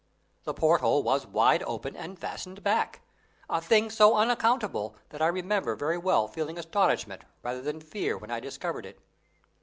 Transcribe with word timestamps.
The 0.45 0.55
porthole 0.55 1.03
was 1.03 1.27
wide 1.27 1.61
open 1.67 1.95
and 1.95 2.17
fastened 2.17 2.63
back 2.63 3.01
a 3.47 3.61
thing 3.61 3.91
so 3.91 4.15
unaccountable 4.17 4.95
that 5.09 5.21
I 5.21 5.27
remember 5.27 5.75
very 5.75 5.99
well 5.99 6.27
feeling 6.27 6.57
astonishment 6.57 7.21
rather 7.43 7.61
than 7.61 7.79
fear 7.79 8.17
when 8.17 8.31
I 8.31 8.39
discovered 8.39 8.87
it. 8.87 8.97